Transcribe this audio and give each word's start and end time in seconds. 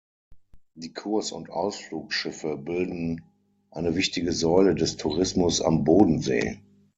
Die 0.73 0.93
Kurs- 0.93 1.31
und 1.31 1.51
Ausflugsschiffe 1.51 2.57
bilden 2.57 3.23
eine 3.69 3.93
wichtige 3.95 4.31
Säule 4.33 4.73
des 4.73 4.97
Tourismus 4.97 5.61
am 5.61 5.83
Bodensee. 5.83 6.59